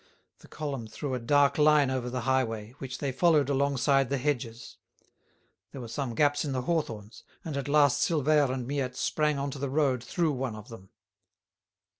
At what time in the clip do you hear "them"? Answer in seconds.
10.69-10.89